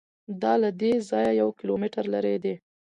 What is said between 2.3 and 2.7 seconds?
دی.